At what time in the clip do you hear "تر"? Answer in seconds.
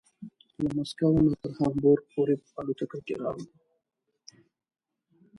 1.41-1.51